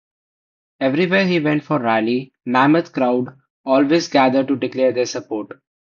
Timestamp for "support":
5.05-5.59